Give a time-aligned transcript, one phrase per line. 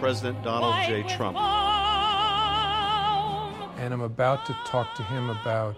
[0.00, 1.02] President Donald J.
[1.04, 1.38] Trump.
[3.78, 5.76] And I'm about to talk to him about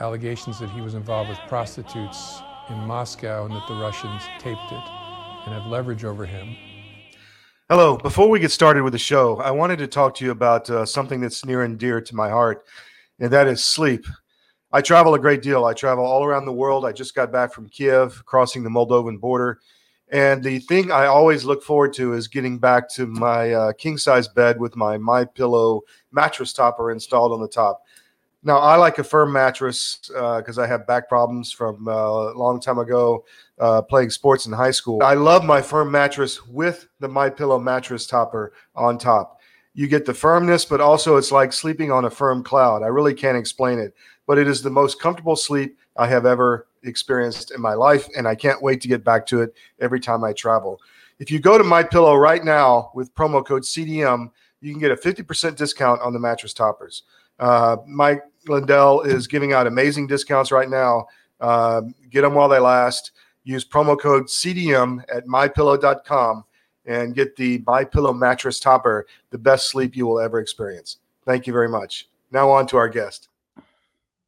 [0.00, 4.84] allegations that he was involved with prostitutes in Moscow and that the Russians taped it
[5.44, 6.56] and have leverage over him.
[7.70, 7.96] Hello.
[7.96, 10.84] Before we get started with the show, I wanted to talk to you about uh,
[10.84, 12.64] something that's near and dear to my heart,
[13.18, 14.04] and that is sleep.
[14.72, 15.64] I travel a great deal.
[15.64, 16.84] I travel all around the world.
[16.84, 19.60] I just got back from Kiev, crossing the Moldovan border.
[20.14, 23.98] And the thing I always look forward to is getting back to my uh, king
[23.98, 27.82] size bed with my My Pillow mattress topper installed on the top.
[28.44, 32.34] Now, I like a firm mattress because uh, I have back problems from uh, a
[32.38, 33.24] long time ago
[33.58, 35.02] uh, playing sports in high school.
[35.02, 39.40] I love my firm mattress with the My Pillow mattress topper on top.
[39.72, 42.84] You get the firmness, but also it's like sleeping on a firm cloud.
[42.84, 43.92] I really can't explain it,
[44.28, 48.28] but it is the most comfortable sleep I have ever experienced in my life, and
[48.28, 50.80] I can't wait to get back to it every time I travel.
[51.18, 54.90] If you go to My Pillow right now with promo code CDM, you can get
[54.90, 57.04] a 50% discount on the mattress toppers.
[57.38, 61.06] Uh, Mike Lindell is giving out amazing discounts right now.
[61.40, 63.12] Uh, get them while they last.
[63.44, 66.44] Use promo code CDM at mypillow.com
[66.86, 70.98] and get the My Pillow mattress topper, the best sleep you will ever experience.
[71.24, 72.08] Thank you very much.
[72.30, 73.28] Now on to our guest.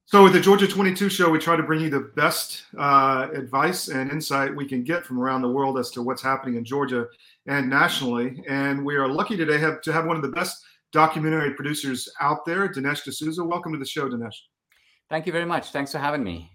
[0.08, 3.88] So, with the Georgia 22 show, we try to bring you the best uh, advice
[3.88, 7.08] and insight we can get from around the world as to what's happening in Georgia
[7.46, 8.40] and nationally.
[8.48, 12.44] And we are lucky today have, to have one of the best documentary producers out
[12.46, 13.44] there, Dinesh D'Souza.
[13.44, 14.36] Welcome to the show, Dinesh.
[15.10, 15.70] Thank you very much.
[15.70, 16.52] Thanks for having me.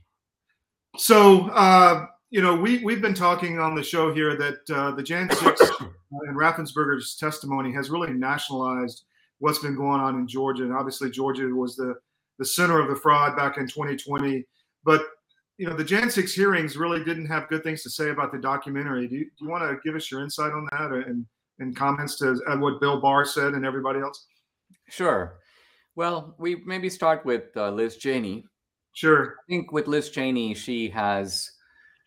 [0.96, 5.04] So, uh, you know, we, we've been talking on the show here that uh, the
[5.04, 5.62] Jan 6
[6.12, 9.04] and Raffensperger's testimony has really nationalized
[9.40, 10.64] what's been going on in Georgia.
[10.64, 11.96] And obviously, Georgia was the,
[12.42, 14.44] the center of the fraud back in 2020.
[14.84, 15.04] But,
[15.60, 18.40] you know, the Jan 6 hearings really didn't have good things to say about the
[18.40, 19.08] documentary.
[19.08, 21.24] Do you, do you want to give us your insight on that and,
[21.60, 24.26] and comments to what Bill Barr said and everybody else?
[24.90, 25.36] Sure.
[25.96, 28.44] Well, we maybe start with uh, Liz Cheney.
[28.94, 29.36] Sure.
[29.40, 31.48] I think with Liz Cheney, she has,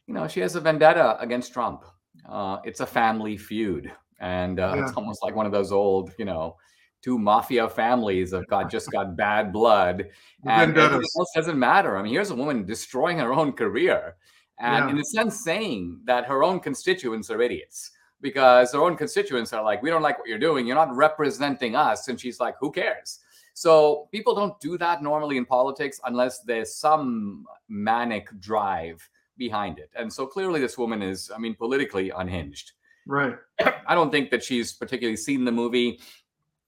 [0.08, 1.84] you know, she has a vendetta against Trump.
[2.28, 4.82] Uh, it's a family feud, and uh, yeah.
[4.82, 6.56] it's almost like one of those old, you know,
[7.04, 10.08] two mafia families have got just got bad blood,
[10.46, 11.98] and everything else doesn't matter.
[11.98, 14.16] I mean, here's a woman destroying her own career,
[14.58, 14.90] and yeah.
[14.90, 17.90] in a sense, saying that her own constituents are idiots
[18.24, 20.66] because her own constituents are like, we don't like what you're doing.
[20.66, 22.08] You're not representing us.
[22.08, 23.20] And she's like, who cares?
[23.52, 29.90] So people don't do that normally in politics unless there's some manic drive behind it.
[29.94, 32.72] And so clearly this woman is, I mean, politically unhinged.
[33.06, 33.36] Right.
[33.86, 36.00] I don't think that she's particularly seen the movie.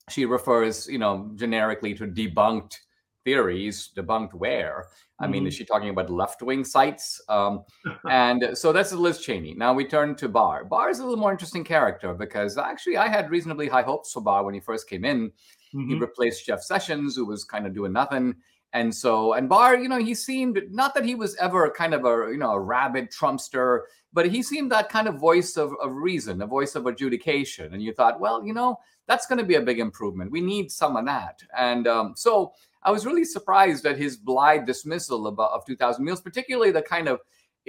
[0.09, 2.77] She refers, you know, generically to debunked
[3.25, 4.87] theories, debunked where.
[5.19, 5.49] I mean, mm-hmm.
[5.49, 7.21] is she talking about left wing sites?
[7.29, 7.65] Um,
[8.11, 9.55] and so that's Liz Cheney.
[9.55, 10.65] Now we turn to Barr.
[10.65, 14.21] Barr is a little more interesting character because actually I had reasonably high hopes for
[14.21, 15.29] Barr when he first came in.
[15.75, 15.89] Mm-hmm.
[15.89, 18.35] He replaced Jeff Sessions, who was kind of doing nothing.
[18.73, 22.05] And so, and Barr, you know, he seemed not that he was ever kind of
[22.05, 23.81] a, you know, a rabid Trumpster,
[24.17, 27.75] but he seemed that kind of voice of, of reason, a voice of adjudication.
[27.75, 30.31] And you thought, well, you know, that's going to be a big improvement.
[30.31, 31.43] We need some of that.
[31.55, 36.23] And um, so I was really surprised at his blithe dismissal of, of 2000 Mules,
[36.23, 37.21] particularly the kind of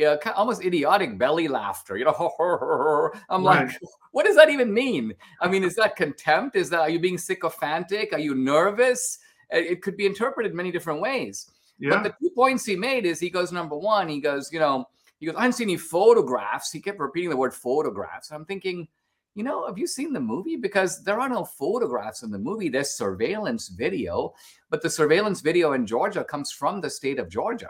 [0.02, 1.98] uh, almost idiotic belly laughter.
[1.98, 2.32] You know,
[3.30, 3.68] I'm right.
[3.68, 3.78] like,
[4.14, 5.16] what does that even mean?
[5.42, 6.56] I mean, is that contempt?
[6.56, 8.14] Is that are you being sycophantic?
[8.14, 9.20] Are you nervous?
[9.50, 11.52] It could be interpreted many different ways.
[11.78, 11.90] Yeah.
[11.90, 14.08] But the two points he made is he goes number one.
[14.08, 14.88] He goes, you know,
[15.20, 16.72] he goes, I didn't see any photographs.
[16.72, 18.32] He kept repeating the word photographs.
[18.32, 18.88] I'm thinking,
[19.36, 20.56] you know, have you seen the movie?
[20.56, 22.70] Because there are no photographs in the movie.
[22.70, 24.34] There's surveillance video,
[24.70, 27.70] but the surveillance video in Georgia comes from the state of Georgia.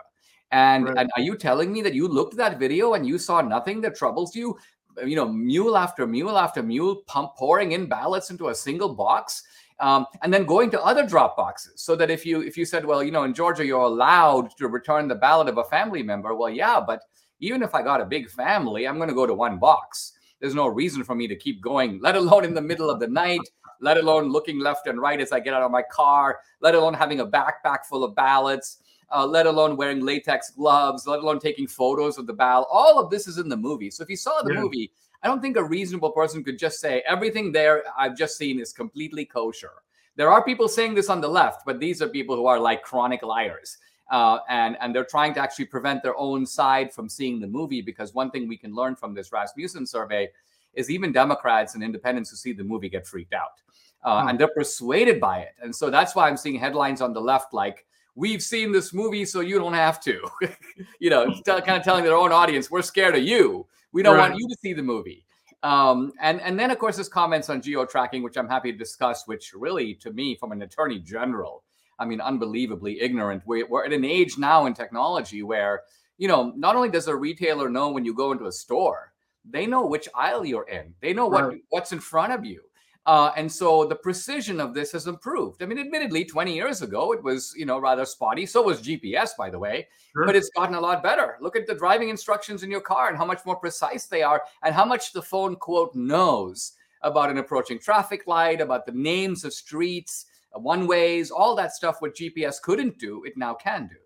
[0.50, 0.96] And, right.
[0.96, 3.80] and are you telling me that you looked at that video and you saw nothing
[3.82, 4.58] that troubles you?
[5.04, 9.42] You know, mule after mule after mule pump pouring in ballots into a single box.
[9.80, 12.84] Um, and then going to other drop boxes so that if you if you said
[12.84, 16.34] well you know in georgia you're allowed to return the ballot of a family member
[16.34, 17.02] well yeah but
[17.38, 20.54] even if i got a big family i'm going to go to one box there's
[20.54, 23.40] no reason for me to keep going, let alone in the middle of the night,
[23.80, 26.94] let alone looking left and right as I get out of my car, let alone
[26.94, 28.78] having a backpack full of ballots.
[29.10, 32.68] Uh, let alone wearing latex gloves, let alone taking photos of the ballot.
[32.70, 33.90] All of this is in the movie.
[33.90, 34.60] So if you saw the yeah.
[34.60, 34.92] movie,
[35.22, 38.72] I don't think a reasonable person could just say everything there I've just seen is
[38.72, 39.72] completely kosher.
[40.16, 42.82] There are people saying this on the left, but these are people who are like
[42.82, 43.78] chronic liars.
[44.10, 47.82] Uh, and and they're trying to actually prevent their own side from seeing the movie
[47.82, 50.30] because one thing we can learn from this Rasmussen survey
[50.74, 53.60] is even Democrats and independents who see the movie get freaked out.
[54.02, 54.28] Uh, Hmm.
[54.28, 55.54] And they're persuaded by it.
[55.62, 57.84] And so that's why I'm seeing headlines on the left like,
[58.14, 60.20] we've seen this movie, so you don't have to.
[61.00, 63.66] you know, t- kind of telling their own audience, we're scared of you.
[63.92, 64.30] We don't Right.
[64.30, 65.24] want you to see the movie.
[65.62, 68.78] Um, and, and then, of course, his comments on geo tracking, which I'm happy to
[68.78, 71.64] discuss, which really, to me, from an attorney general,
[71.98, 73.42] I mean, unbelievably ignorant.
[73.44, 75.82] We're, we're at an age now in technology where,
[76.16, 79.12] you know, not only does a retailer know when you go into a store,
[79.44, 80.94] they know which aisle you're in.
[81.00, 82.62] They know what what's in front of you.
[83.08, 85.62] Uh, and so the precision of this has improved.
[85.62, 88.44] I mean, admittedly, 20 years ago, it was, you know, rather spotty.
[88.44, 90.26] So was GPS, by the way, Sure.
[90.26, 91.38] but it's gotten a lot better.
[91.40, 94.42] Look at the driving instructions in your car and how much more precise they are
[94.62, 99.42] and how much the phone, quote, knows about an approaching traffic light, about the names
[99.42, 103.86] of streets, uh, one ways, all that stuff what GPS couldn't do, it now can
[103.86, 103.96] do.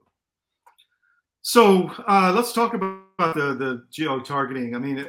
[1.40, 3.02] So uh, let's talk about
[3.34, 4.76] the the geo targeting.
[4.76, 5.04] I mean,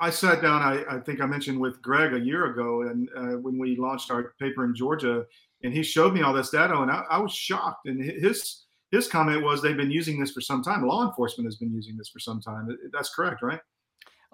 [0.00, 0.62] I sat down.
[0.62, 4.10] I, I think I mentioned with Greg a year ago, and uh, when we launched
[4.10, 5.24] our paper in Georgia,
[5.62, 7.86] and he showed me all this data, and I, I was shocked.
[7.86, 10.86] And his his comment was they've been using this for some time.
[10.86, 12.68] Law enforcement has been using this for some time.
[12.92, 13.60] That's correct, right?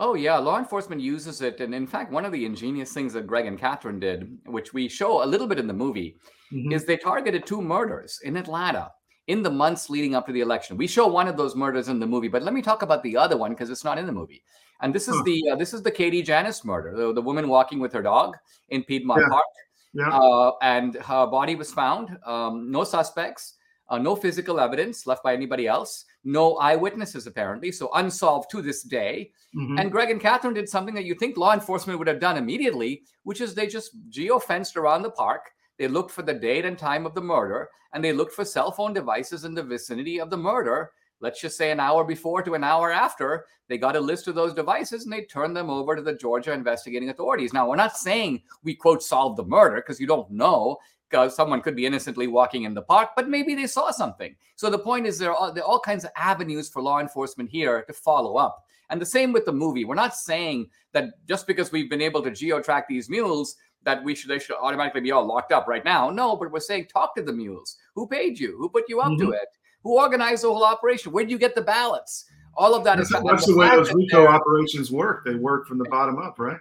[0.00, 0.36] Oh, yeah.
[0.38, 1.60] Law enforcement uses it.
[1.60, 4.88] And in fact, one of the ingenious things that Greg and Catherine did, which we
[4.88, 6.16] show a little bit in the movie,
[6.52, 6.72] Mhm.
[6.72, 8.90] is they targeted two murders in Atlanta
[9.28, 10.76] in the months leading up to the election.
[10.76, 13.16] We show one of those murders in the movie, but let me talk about the
[13.16, 14.42] other one because it's not in the movie.
[14.80, 15.22] And this is Huh.
[15.24, 18.36] the uh, this is the Katie Janness murder, the, the woman walking with her dog
[18.70, 19.28] in Piedmont Yeah.
[19.28, 19.44] Park,
[19.92, 20.18] Yeah.
[20.18, 22.16] uh, and her body was found.
[22.24, 23.54] Um, no suspects,
[23.90, 28.82] uh, no physical evidence left by anybody else, no eyewitnesses apparently, so unsolved to this
[28.82, 29.32] day.
[29.54, 29.80] Mhm.
[29.80, 33.02] And Greg and Catherine did something that you think law enforcement would have done immediately,
[33.24, 35.50] which is they just geo fenced around the park.
[35.78, 38.70] They looked for the date and time of the murder, and they looked for cell
[38.70, 40.90] phone devices in the vicinity of the murder.
[41.20, 43.46] Let's just say an hour before to an hour after.
[43.68, 46.52] They got a list of those devices and they turned them over to the Georgia
[46.52, 47.52] investigating authorities.
[47.52, 50.78] Now, we're not saying we quote solved the murder because you don't know
[51.10, 54.36] because someone could be innocently walking in the park, but maybe they saw something.
[54.56, 57.50] So the point is there are, there are all kinds of avenues for law enforcement
[57.50, 58.64] here to follow up.
[58.90, 59.84] And the same with the movie.
[59.84, 64.14] We're not saying that just because we've been able to geo-track these mules that we
[64.14, 66.10] should they should automatically be all locked up right now.
[66.10, 67.76] No, but we're saying talk to the mules.
[67.94, 68.56] Who paid you?
[68.58, 69.34] Who put you up to Mhm.
[69.34, 69.48] it?
[69.84, 71.12] Who organized the whole operation?
[71.12, 72.24] Where would you get the ballots?
[72.56, 75.24] All of that That's, is that's the the way those RICO operations work.
[75.24, 76.58] They work from the bottom up, right?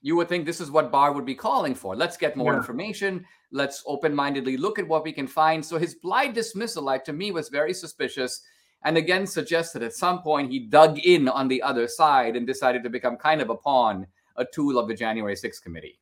[0.00, 1.96] you would think this is what Barr would be calling for.
[1.96, 2.58] Let's get more Yeah.
[2.58, 3.26] information.
[3.50, 5.64] Let's open mindedly look at what we can find.
[5.64, 8.40] So his blind dismissal, like to me, was very suspicious.
[8.84, 12.46] And again, suggests that at some point he dug in on the other side and
[12.46, 14.06] decided to become kind of a pawn,
[14.36, 15.98] a tool of the January 6th committee.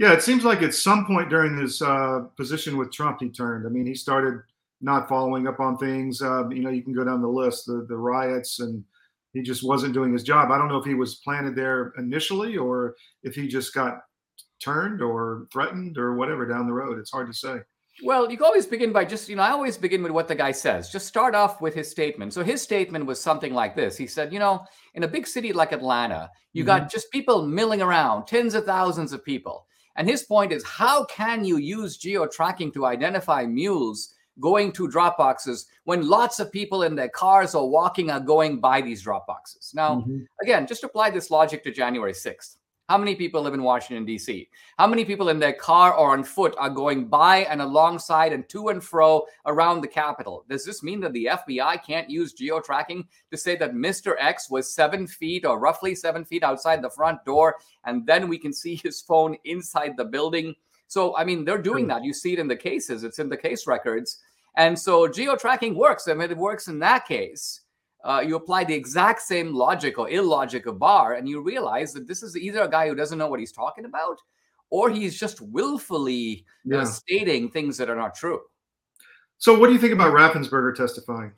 [0.00, 3.66] Yeah, it seems like at some point during his uh, position with Trump, he turned.
[3.66, 4.40] I mean, he started
[4.80, 6.22] not following up on things.
[6.22, 8.82] Uh, you know, you can go down the list, the, the riots, and
[9.34, 10.50] he just wasn't doing his job.
[10.50, 12.94] I don't know if he was planted there initially or
[13.24, 13.98] if he just got
[14.58, 16.98] turned or threatened or whatever down the road.
[16.98, 17.58] It's hard to say.
[18.02, 20.34] Well, you can always begin by just, you know, I always begin with what the
[20.34, 20.88] guy says.
[20.88, 22.32] Just start off with his statement.
[22.32, 23.98] So his statement was something like this.
[23.98, 24.64] He said, you know,
[24.94, 29.12] in a big city like Atlanta, you got just people milling around, tens of thousands
[29.12, 29.66] of people.
[29.96, 34.88] And his point is, how can you use geo tracking to identify mules going to
[34.88, 39.02] drop boxes when lots of people in their cars or walking are going by these
[39.02, 39.72] drop boxes?
[39.74, 40.26] Now, Mhm.
[40.42, 42.56] again, just apply this logic to January 6th.
[42.90, 44.48] How many people live in Washington, D.C.?
[44.76, 48.48] How many people in their car or on foot are going by and alongside and
[48.48, 50.44] to and fro around the Capitol?
[50.48, 54.16] Does this mean that the FBI can't use geo tracking to say that Mr.
[54.18, 58.38] X was seven feet or roughly seven feet outside the front door and then we
[58.38, 60.52] can see his phone inside the building?
[60.88, 61.90] So, I mean, they're doing hmm.
[61.90, 62.02] that.
[62.02, 64.18] You see it in the cases, it's in the case records.
[64.56, 66.08] And so geo tracking works.
[66.08, 67.60] I mean, it works in that case
[68.04, 72.06] uh, you apply the exact same logic or illogic of Barr, and you realize that
[72.08, 74.18] this is either a guy who doesn't know what he's talking about,
[74.70, 78.40] or he's just willfully uh, stating things that are not true.
[79.38, 81.32] So, what do you think about Raffensperger testifying?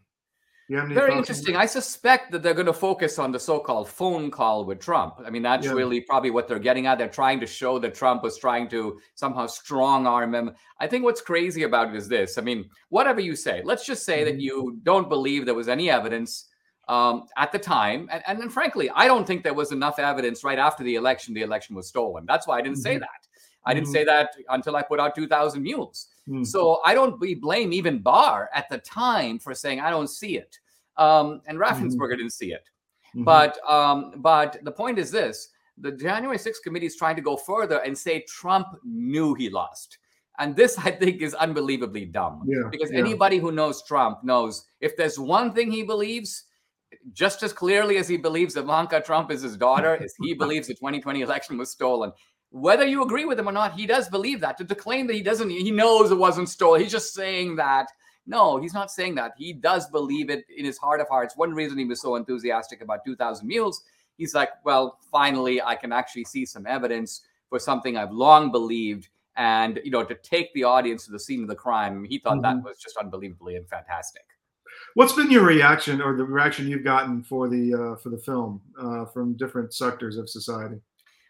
[0.69, 1.57] You have any Very interesting.
[1.57, 5.17] I suspect that they're going to focus on the so-called phone call with Trump.
[5.25, 5.73] I mean, that's Yeah.
[5.73, 6.99] really probably what they're getting at.
[6.99, 10.53] They're trying to show that Trump was trying to somehow strong arm him.
[10.79, 12.39] I think what's crazy about it is this.
[12.39, 14.41] I mean, whatever you say, let's just say that Mhm.
[14.41, 16.49] you don't believe there was any evidence
[16.89, 20.43] um, at the time, and, and then frankly, I don't think there was enough evidence
[20.45, 21.35] right after the election.
[21.35, 22.25] The election was stolen.
[22.27, 23.01] That's why I didn't say Mhm.
[23.01, 23.29] that.
[23.65, 23.93] I didn't Mhm.
[23.93, 26.09] say that until I put out 2,000 mules.
[26.27, 26.43] Hmm.
[26.43, 30.59] So I don't blame even Barr at the time for saying I don't see it,
[30.97, 32.69] um, and Raffensperger didn't see it.
[33.15, 33.25] Mhm.
[33.25, 37.37] But um, but the point is this: the January 6th committee is trying to go
[37.37, 39.99] further and say Trump knew he lost.
[40.39, 42.43] And this, I think, is unbelievably dumb.
[42.47, 42.99] Yeah, because yeah.
[42.99, 46.45] anybody who knows Trump knows if there's one thing he believes,
[47.13, 50.75] just as clearly as he believes Ivanka Trump is his daughter, as he believes the
[50.75, 52.13] 2020 election was stolen.
[52.51, 54.59] Whether you agree with him or not, he does believe that.
[54.59, 56.83] To, to claim that he doesn't, he knows it wasn't stolen.
[56.83, 57.87] He's just saying that.
[58.27, 59.33] No, he's not saying that.
[59.37, 61.37] He does believe it in his heart of hearts.
[61.37, 63.83] One reason he was so enthusiastic about 2,000 Mules,
[64.17, 69.09] he's like, well, finally, I can actually see some evidence for something I've long believed.
[69.37, 72.43] And, you know, to take the audience to the scene of the crime, he thought
[72.43, 72.65] that Mhm.
[72.65, 74.25] was just unbelievably and fantastic.
[74.95, 78.61] What's been your reaction or the reaction you've gotten for the uh, for the film
[78.79, 80.81] uh, from different sectors of society?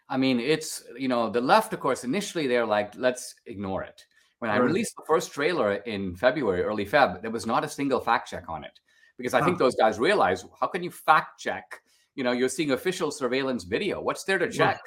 [0.09, 2.03] I mean, it's you know the left, of course.
[2.03, 4.05] Initially, they're like, let's ignore it.
[4.39, 8.01] When I released the first trailer in February, early Feb, there was not a single
[8.01, 8.77] fact check on it
[9.17, 11.81] because I think those guys realize how can you fact check?
[12.15, 14.01] You know, you're seeing official surveillance video.
[14.01, 14.81] What's there to check?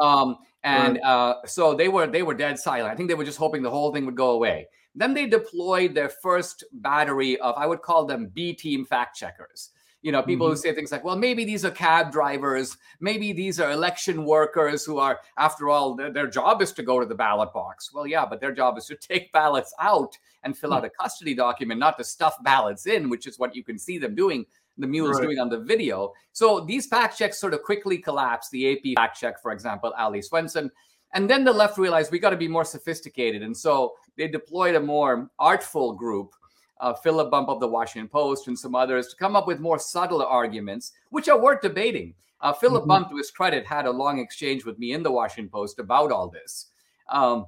[0.00, 2.92] um, and uh, so they were they were dead silent.
[2.92, 4.68] I think they were just hoping the whole thing would go away.
[4.94, 9.70] Then they deployed their first battery of I would call them B team fact checkers.
[10.02, 10.60] You know, people who mm-hmm.
[10.60, 14.98] say things like, well, maybe these are cab drivers, maybe these are election workers who
[14.98, 17.92] are, after all, their, their job is to go to the ballot box.
[17.92, 21.34] Well, yeah, but their job is to take ballots out and fill out a custody
[21.34, 24.46] document, not to stuff ballots in, which is what you can see them doing,
[24.78, 25.24] the mules Right.
[25.24, 26.14] doing on the video.
[26.32, 28.50] So these fact checks sort of quickly collapsed.
[28.52, 30.70] The AP fact check, for example, Ali Swenson.
[31.12, 33.42] And then the left realized we got to be more sophisticated.
[33.42, 36.34] And so they deployed a more artful group
[36.80, 39.78] uh, Philip Bump of the Washington Post and some others to come up with more
[39.78, 42.14] subtle arguments, which are worth debating.
[42.42, 42.88] Uh, Philip Mhm.
[42.88, 46.12] Bump, to his credit, had a long exchange with me in the Washington Post about
[46.12, 46.66] all this.
[47.08, 47.46] Um,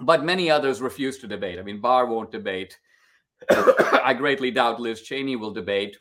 [0.00, 1.58] but many others refuse to debate.
[1.58, 2.76] I mean, Barr won't debate.
[3.50, 5.96] I greatly doubt Liz Cheney will debate.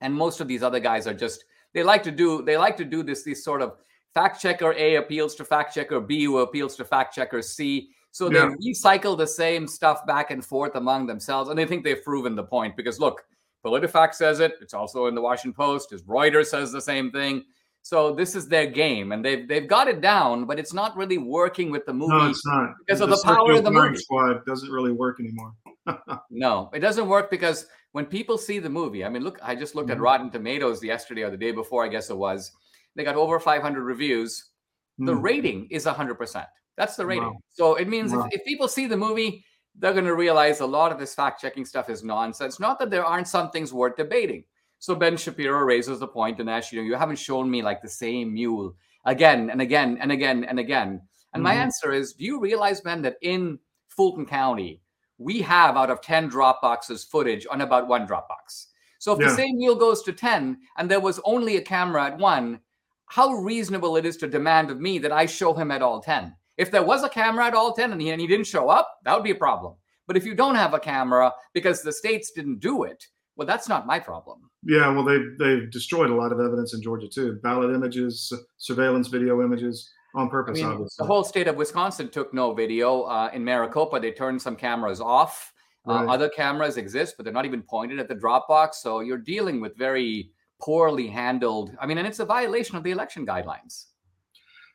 [0.00, 2.84] And most of these other guys are just they like to do they like to
[2.84, 3.76] do this these sort of
[4.12, 7.90] fact checker A appeals to fact checker B who appeals to fact checker C.
[8.14, 8.54] So they Yeah.
[8.64, 12.44] recycle the same stuff back and forth among themselves, and they think they've proven the
[12.44, 13.24] point because look,
[13.66, 14.54] PolitiFact says it.
[14.60, 15.90] It's also in the Washington Post.
[15.90, 17.42] His Reuters says the same thing.
[17.82, 21.18] So this is their game, and they've they've got it down, but it's not really
[21.18, 22.14] working with the movie.
[22.16, 23.96] No, it's not because of the power of the movie.
[23.96, 25.52] Squad doesn't really work anymore.
[26.30, 29.74] No, it doesn't work because when people see the movie, I mean, look, I just
[29.74, 30.02] looked at Mhm.
[30.02, 32.52] Rotten Tomatoes yesterday or the day before, I guess it was.
[32.94, 34.50] They got over 500 reviews.
[34.98, 35.20] The Hmm.
[35.20, 36.46] rating is 100%.
[36.76, 37.24] That's the rating.
[37.24, 37.38] Wow.
[37.50, 38.26] So it means Wow.
[38.30, 39.44] if, if people see the movie,
[39.76, 42.60] they're going to realize a lot of this fact checking stuff is nonsense.
[42.60, 44.44] Not that there aren't some things worth debating.
[44.78, 47.80] So Ben Shapiro raises the point, and Ash, you know, you haven't shown me like
[47.80, 51.00] the same mule again and again and again and again.
[51.32, 51.58] And my Mhm.
[51.62, 54.80] answer is, do you realize, Ben, that in Fulton County,
[55.18, 58.68] we have out of 10 drop boxes footage on about one drop box.
[58.98, 59.28] So if Yeah.
[59.28, 62.60] the same mule goes to 10 and there was only a camera at one,
[63.06, 66.34] how reasonable it is to demand of me that I show him at all 10.
[66.56, 68.88] If there was a camera at all 10 and he, and he didn't show up,
[69.04, 69.74] that would be a problem.
[70.06, 73.04] But if you don't have a camera because the states didn't do it,
[73.36, 74.50] well, that's not my problem.
[74.62, 77.40] Yeah, well, they've they've destroyed a lot of evidence in Georgia too.
[77.42, 80.58] Ballot images, surveillance video images on I purpose.
[80.58, 81.02] mean, obviously.
[81.02, 83.02] the whole state of Wisconsin took no video.
[83.02, 85.52] Uh, in Maricopa, they turned some cameras off.
[85.86, 88.74] Uh, Other cameras exist, but they're not even pointed at the Dropbox.
[88.76, 90.30] So you're dealing with very
[90.62, 91.76] poorly handled.
[91.78, 93.86] I mean, and it's a violation of the election guidelines.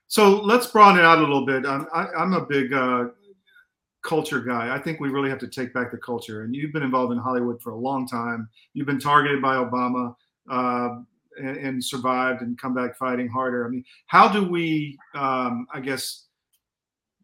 [0.09, 1.65] So let's broaden it out a little bit.
[1.67, 3.05] I'm, I, I'm a big uh,
[4.03, 4.75] culture guy.
[4.75, 6.41] I think we really have to take back the culture.
[6.41, 8.49] And you've been involved in Hollywood for a long time.
[8.73, 10.15] You've been targeted by Obama
[10.49, 11.01] uh,
[11.37, 13.67] and, and survived and come back fighting harder.
[13.67, 16.25] I mean, how do we, um, I guess,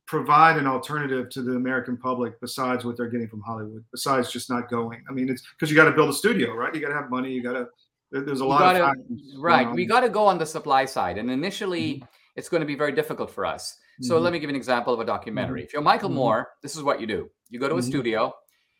[0.06, 3.84] provide an alternative to the American public besides what they're getting from Hollywood?
[3.92, 5.04] Besides just not going.
[5.10, 6.74] I mean, it's because you got to build a studio, right?
[6.76, 7.32] You got to have money.
[7.32, 7.68] You got to.
[8.12, 8.98] There's a lot gotta- of
[9.40, 9.72] Right.
[9.72, 11.18] We got to go on the supply side.
[11.18, 12.04] And initially,
[12.36, 13.78] it's going to be very difficult for us.
[14.02, 14.24] So Mhm.
[14.24, 15.64] let me give an example of a documentary.
[15.64, 16.16] If you're Michael Mhm.
[16.16, 17.84] Moore, this is what you do you go to a Mhm.
[17.84, 18.34] studio,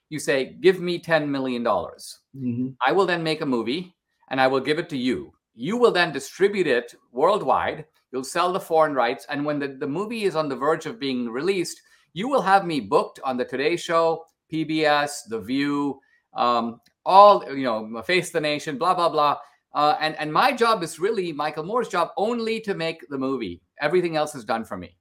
[0.10, 1.64] you say, Give me $10 million.
[1.64, 2.76] Mhm.
[2.86, 3.96] I will then make a movie
[4.30, 5.34] and I will give it to you.
[5.54, 7.86] You will then distribute it worldwide.
[8.12, 9.26] You'll sell the foreign rights.
[9.30, 11.80] And when the, the movie is on the verge of being released,
[12.14, 16.00] you will have me booked on the Today Show, PBS, The View,
[16.34, 19.38] um, all, you know, Face the Nation, blah, blah, blah.
[19.76, 23.62] Uh, and, and my job is really Michael Moore's job only to make the movie.
[23.82, 24.96] Everything else is done for me.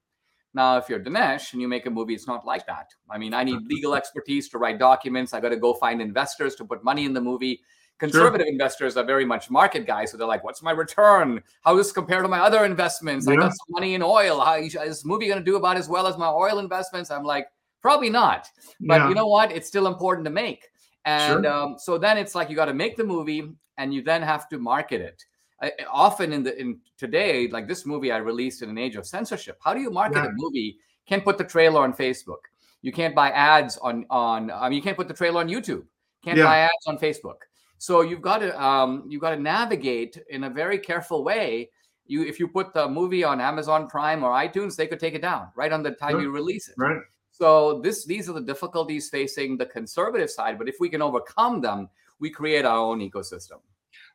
[0.53, 2.89] Now, if you're Dinesh and you make a movie, it's not like that.
[3.09, 5.33] I mean, I need legal expertise to write documents.
[5.33, 7.61] I got to go find investors to put money in the movie.
[7.99, 11.41] Conservative investors are very much market guys, so they're like, "What's my return?
[11.63, 13.29] How does this compare to my other investments?
[13.29, 14.41] I got some money in oil.
[14.41, 17.23] How is this movie going to do about as well as my oil investments?" I'm
[17.23, 17.47] like,
[17.81, 18.49] "Probably not."
[18.81, 19.09] But Yeah.
[19.09, 19.53] you know what?
[19.53, 20.69] It's still important to make.
[21.05, 21.53] And Sure.
[21.53, 24.49] um, so then it's like you got to make the movie and you then have
[24.49, 25.25] to market it.
[25.63, 29.07] I, often in the in today, like this movie I released in an age of
[29.07, 29.59] censorship.
[29.63, 30.27] How do you market Yeah.
[30.29, 30.79] a movie?
[31.07, 32.41] Can't put the trailer on Facebook.
[32.83, 34.51] You can't buy ads on on.
[34.51, 35.85] I mean, you can't put the trailer on YouTube.
[36.25, 36.45] Can't Yeah.
[36.45, 37.39] buy ads on Facebook.
[37.79, 41.71] So you've got to um, you've got to navigate in a very careful way.
[42.07, 45.23] You if you put the movie on Amazon Prime or iTunes, they could take it
[45.23, 46.23] down right on the time Sure.
[46.23, 46.75] you release it.
[46.79, 46.99] Right.
[47.35, 50.57] So this these are the difficulties facing the conservative side.
[50.57, 51.89] But if we can overcome them,
[52.21, 53.59] we create our own ecosystem.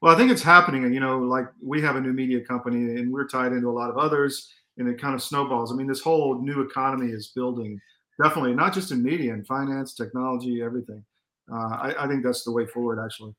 [0.01, 3.11] Well, I think it's happening, you know, like we have a new media company, and
[3.11, 5.69] we're tied into a lot of others, and it kind of snowballs.
[5.69, 7.77] I mean, this whole new economy is building,
[8.23, 11.03] definitely not just in media and finance, technology, everything.
[11.51, 13.35] Uh, I, I think that's the way forward, actually.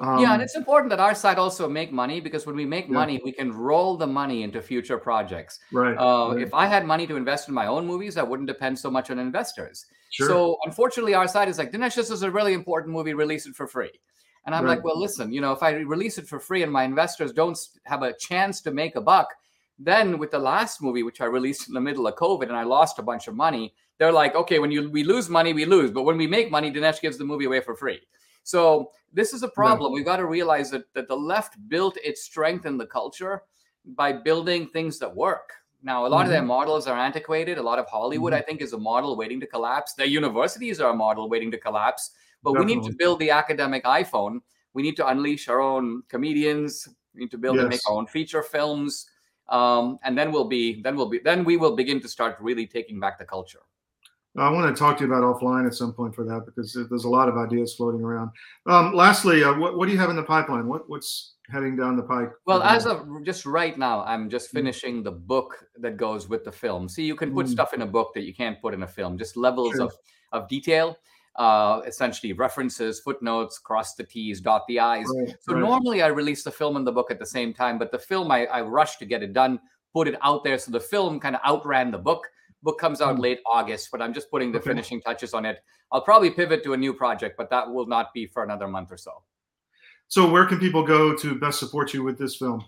[0.00, 2.86] Um, yeah, and it's important that our side also make money because when we make
[2.86, 2.94] Yeah.
[2.94, 5.60] money, we can roll the money into future projects.
[5.70, 5.94] right.
[5.96, 6.42] Uh, right.
[6.42, 9.10] If I had money to invest in my own movies, I wouldn't depend so much
[9.10, 9.86] on investors.
[10.10, 10.28] sure.
[10.28, 13.14] So unfortunately, our side is like, Dinesh, this is a really important movie.
[13.14, 13.90] Release it for free.
[14.44, 14.76] And I'm Right.
[14.76, 17.58] like, well, listen, you know, if I release it for free and my investors don't
[17.84, 19.28] have a chance to make a buck,
[19.78, 22.62] then with the last movie, which I released in the middle of COVID and I
[22.64, 25.90] lost a bunch of money, they're like, okay, when you we lose money, we lose,
[25.90, 28.00] but when we make money, Dinesh gives the movie away for free.
[28.42, 29.92] So this is a problem.
[29.92, 33.42] We've got to realize that that the left built its strength in the culture
[33.84, 35.52] by building things that work.
[35.82, 37.58] Now, a lot of their models are antiquated.
[37.58, 39.94] A lot of Hollywood, I think, is a model waiting to collapse.
[39.94, 42.12] Their universities are a model waiting to collapse.
[42.44, 44.40] But we need to build the academic iPhone.
[44.74, 46.88] We need to unleash our own comedians.
[47.14, 49.06] We need to build and make our own feature films.
[49.48, 52.66] Um, and then we'll be, then we'll be, then we will begin to start really
[52.66, 53.60] taking back the culture.
[54.36, 57.04] I want to talk to you about offline at some point for that because there's
[57.04, 58.30] a lot of ideas floating around.
[58.66, 60.66] Um, lastly, uh, what, what do you have in the pipeline?
[60.66, 62.30] What what's heading down the pike?
[62.46, 64.54] Well, as of just right now, I'm just Mm.
[64.54, 66.88] finishing the book that goes with the film.
[66.88, 67.50] See, you can put Mm.
[67.50, 69.84] stuff in a book that you can't put in a film, just levels Sure.
[69.84, 69.94] of,
[70.32, 70.96] of detail,
[71.36, 75.06] uh, essentially references, footnotes, cross the T's, dot the I's.
[75.14, 75.60] Right, So right.
[75.60, 78.30] normally I release the film and the book at the same time, but the film
[78.30, 79.60] I, I rushed to get it done,
[79.92, 80.56] put it out there.
[80.56, 82.26] So the film kind of outran the book.
[82.62, 83.20] Book comes out Mm.
[83.20, 84.70] late August, but I'm just putting the Okay.
[84.70, 85.62] finishing touches on it.
[85.90, 88.90] I'll probably pivot to a new project, but that will not be for another month
[88.92, 89.22] or so.
[90.08, 92.64] So where can people go to best support you with this film?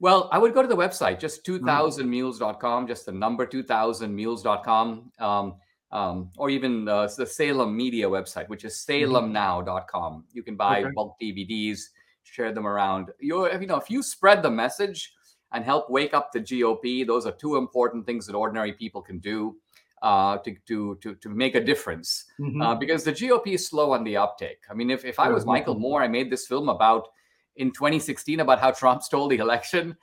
[0.00, 1.60] Well, I would go to the website, just Mm.
[1.60, 5.54] 2000mules.com, just the number 2000mules.com, um,
[5.92, 10.24] um, or even uh, the Salem Media website, which is salemnow.com.
[10.32, 10.82] You can buy.
[10.82, 10.90] Okay.
[10.94, 11.90] bulk DVDs,
[12.24, 13.12] share them around.
[13.20, 15.12] You you know, if you spread the message
[15.52, 19.18] and help wake up the GOP, those are two important things that ordinary people can
[19.18, 19.56] do
[20.02, 22.24] uh, to, to to to make a difference.
[22.40, 22.62] Mhm.
[22.62, 24.60] Uh, because the GOP is slow on the uptake.
[24.70, 25.78] I mean, if if I was Michael.
[25.78, 27.08] Moore, I made this film about
[27.56, 29.96] in 2016 about how Trump stole the election.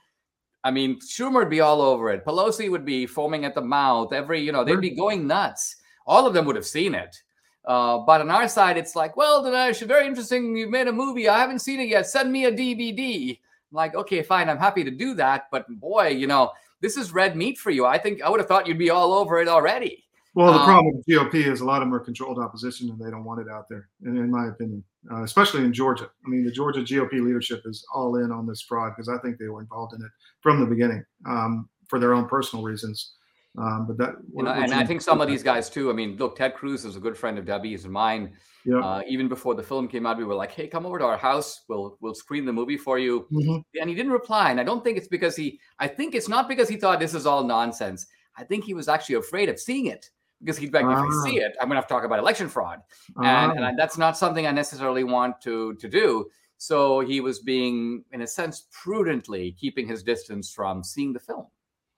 [0.62, 2.24] I mean, Schumer would be all over it.
[2.24, 4.12] Pelosi would be foaming at the mouth.
[4.12, 5.76] Every, you know, they'd be going nuts.
[6.06, 7.16] All of them would have seen it.
[7.64, 10.54] Uh, but on our side, it's like, well, Dinesh, very interesting.
[10.54, 11.30] You've made a movie.
[11.30, 12.06] I haven't seen it yet.
[12.06, 13.38] Send me a DVD.
[13.70, 14.48] I'm like, okay, fine.
[14.48, 15.48] I'm happy to do that.
[15.50, 17.86] But boy, you know, this is red meat for you.
[17.86, 20.04] I think I would have thought you'd be all over it already.
[20.34, 22.98] Well, the Um, problem with GOP is a lot of them are controlled opposition and
[23.00, 26.08] they don't want it out there, in, in my opinion, uh, especially in Georgia.
[26.24, 29.38] I mean, the Georgia GOP leadership is all in on this fraud because I think
[29.38, 33.14] they were involved in it from the beginning um, for their own personal reasons.
[33.58, 35.90] Um, but that, You know, and I think some of these guys too.
[35.90, 38.34] I mean, look, Ted Cruz is a good friend of Debbie's and mine.
[38.64, 38.78] Yeah.
[38.80, 41.16] Uh, even before the film came out, we were like, "Hey, come over to our
[41.16, 41.62] house.
[41.68, 43.64] We'll we'll screen the movie for you." Mhm.
[43.80, 44.50] And he didn't reply.
[44.50, 45.58] And I don't think it's because he.
[45.78, 48.06] I think it's not because he thought this is all nonsense.
[48.36, 51.06] I think he was actually afraid of seeing it because he'd be like, if I
[51.06, 51.22] Ah.
[51.24, 52.80] see it, I'm going to have to talk about election fraud,
[53.16, 56.30] and, and Ah, I- that's not something I necessarily want to to do.
[56.58, 61.46] So he was being, in a sense, prudently keeping his distance from seeing the film.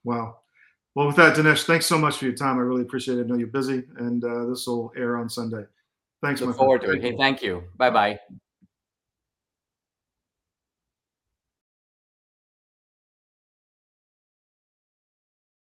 [0.05, 0.37] wow.
[0.95, 2.57] Well, with that, Dinesh, thanks so much for your time.
[2.57, 3.23] I really appreciate it.
[3.23, 5.65] I know you're busy, and uh, this will air on Sunday.
[6.23, 6.57] Thanks, Look friend.
[6.57, 7.01] forward to it.
[7.01, 7.63] Hey, thank you.
[7.77, 8.19] Bye bye.